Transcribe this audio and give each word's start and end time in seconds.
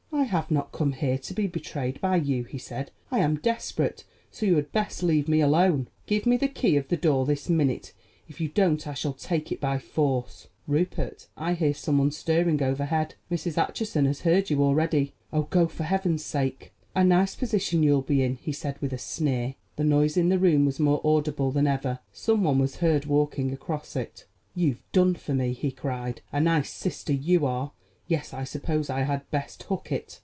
"I 0.13 0.25
have 0.25 0.51
not 0.51 0.71
come 0.71 0.91
here 0.93 1.17
to 1.17 1.33
be 1.33 1.47
betrayed 1.47 1.99
by 1.99 2.15
you," 2.17 2.43
he 2.43 2.59
said. 2.59 2.91
"I 3.09 3.19
am 3.19 3.37
desperate, 3.37 4.03
so 4.29 4.45
you 4.45 4.55
had 4.55 4.71
best 4.71 5.01
leave 5.01 5.27
me 5.27 5.41
alone. 5.41 5.87
Give 6.05 6.27
me 6.27 6.37
the 6.37 6.47
key 6.47 6.77
of 6.77 6.89
the 6.89 6.95
door 6.97 7.25
this 7.25 7.49
minute; 7.49 7.91
if 8.29 8.39
you 8.39 8.47
don't 8.47 8.85
I 8.87 8.93
shall 8.93 9.13
take 9.13 9.51
it 9.51 9.59
by 9.59 9.79
force." 9.79 10.47
"Rupert, 10.67 11.27
I 11.35 11.55
hear 11.55 11.73
someone 11.73 12.11
stirring 12.11 12.61
overhead: 12.61 13.15
Mrs. 13.31 13.57
Acheson 13.57 14.05
has 14.05 14.21
heard 14.21 14.49
you 14.51 14.63
already. 14.63 15.13
Oh, 15.33 15.43
go, 15.43 15.67
for 15.67 15.83
Heaven's 15.83 16.23
sake." 16.23 16.71
"A 16.93 17.03
nice 17.03 17.35
position 17.35 17.81
you'll 17.81 18.01
be 18.03 18.21
in," 18.21 18.35
he 18.35 18.51
said 18.51 18.77
with 18.79 18.93
a 18.93 18.99
sneer. 18.99 19.55
The 19.75 19.83
noise 19.83 20.17
in 20.17 20.29
the 20.29 20.39
room 20.39 20.61
above 20.61 20.65
was 20.67 20.79
more 20.79 21.01
audible 21.03 21.51
than 21.51 21.65
ever. 21.67 21.97
Someone 22.13 22.59
was 22.59 22.75
heard 22.77 23.05
walking 23.05 23.51
across 23.53 23.95
it. 23.95 24.27
"You've 24.53 24.83
done 24.91 25.15
for 25.15 25.33
me," 25.33 25.53
he 25.53 25.71
cried. 25.71 26.21
"A 26.31 26.39
nice 26.39 26.69
sister 26.69 27.11
you 27.11 27.45
are! 27.47 27.71
Yes, 28.07 28.33
I 28.33 28.43
suppose 28.43 28.89
I 28.89 29.03
had 29.03 29.29
best 29.31 29.63
hook 29.63 29.89
it." 29.89 30.19